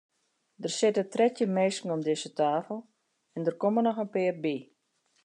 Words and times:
Der 0.61 0.71
sitte 0.75 1.03
trettjin 1.13 1.53
minsken 1.57 1.93
om 1.95 2.01
dizze 2.07 2.29
tafel 2.39 2.79
en 3.35 3.41
der 3.45 3.57
komme 3.61 3.81
noch 3.83 4.01
in 4.03 4.11
pear 4.13 4.35
by. 4.43 4.55